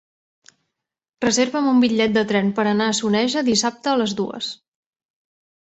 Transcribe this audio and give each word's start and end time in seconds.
Reserva'm 1.25 1.67
un 1.73 1.83
bitllet 1.85 2.15
de 2.17 2.25
tren 2.33 2.49
per 2.61 2.67
anar 2.73 2.91
a 2.95 2.99
Soneja 3.03 3.45
dissabte 3.53 3.95
a 3.95 3.99
les 4.03 4.21
dues. 4.23 4.53